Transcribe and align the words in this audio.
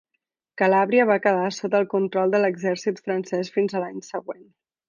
Calàbria 0.61 1.05
va 1.09 1.17
quedar 1.25 1.51
sota 1.59 1.81
el 1.81 1.87
control 1.93 2.35
de 2.37 2.41
l'exèrcit 2.43 3.05
francès 3.09 3.55
fins 3.59 3.75
a 3.75 3.83
l'any 3.85 4.05
següent. 4.13 4.47